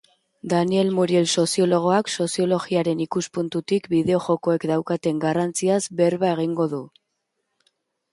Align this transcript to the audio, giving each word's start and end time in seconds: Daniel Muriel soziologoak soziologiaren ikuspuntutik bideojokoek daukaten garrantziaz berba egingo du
Daniel 0.51 0.87
Muriel 0.99 1.27
soziologoak 1.41 2.07
soziologiaren 2.23 3.03
ikuspuntutik 3.05 3.89
bideojokoek 3.91 4.65
daukaten 4.71 5.21
garrantziaz 5.27 5.79
berba 6.01 6.33
egingo 6.39 6.67
du 6.73 6.81